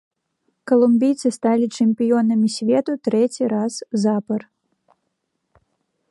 [0.69, 3.73] Калумбійцы сталі чэмпіёнамі свету трэці раз
[4.05, 4.47] запар.